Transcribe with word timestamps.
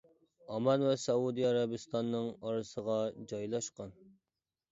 ئامان 0.53 0.85
ۋە 0.85 0.93
سەئۇدى 1.01 1.45
ئەرەبىستاننىڭ 1.49 2.31
ئارىسىغا 2.47 2.97
جايلاشقان. 3.33 3.93